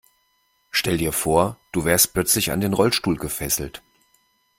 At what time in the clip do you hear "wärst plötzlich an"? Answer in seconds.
1.85-2.59